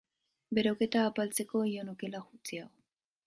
Beroketa 0.57 1.03
apaltzeko, 1.09 1.63
jan 1.73 1.93
okela 1.95 2.25
gutxiago. 2.31 2.73